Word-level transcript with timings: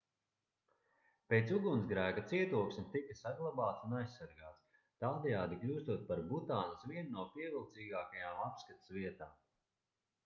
pēc 1.33 1.51
ugunsgrēka 1.57 2.23
cietoksnis 2.31 2.87
tika 2.95 3.17
saglabāts 3.19 3.85
un 3.89 3.93
aizsargāts 3.99 4.81
tādējādi 5.05 5.61
kļūstot 5.67 6.09
par 6.09 6.25
butānas 6.33 6.89
vienu 6.95 7.15
no 7.19 7.29
pievilcīgākajām 7.37 8.45
apskates 8.51 8.93
vietām 8.99 9.41